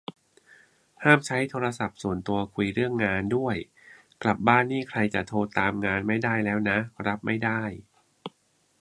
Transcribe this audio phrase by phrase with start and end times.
[1.03, 3.55] ห้ามใช้โทรศัพท์ส่วนตัวคุยเรื่องงานด้วย
[4.23, 6.77] กลับบ้านนี่ใครจะโทรตามงานไม่ได้แล้วนะ
[7.07, 7.61] รับไม่ได้